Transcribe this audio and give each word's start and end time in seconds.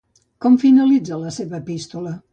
Com 0.45 0.55
finalitza 0.63 1.21
la 1.27 1.35
seva 1.37 1.63
epístola? 1.63 2.17